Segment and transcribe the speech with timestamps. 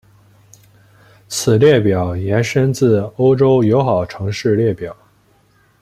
[1.27, 4.97] 此列表延伸自欧洲友好城市列表。